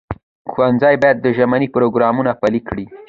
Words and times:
ښوونځي 0.51 0.95
باید 1.03 1.17
ژبني 1.37 1.67
پروګرامونه 1.75 2.31
پلي 2.41 2.61
کړي. 2.67 2.85